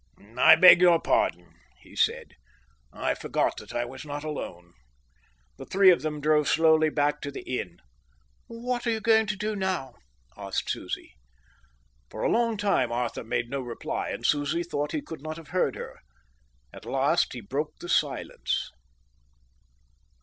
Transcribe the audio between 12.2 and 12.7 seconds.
a long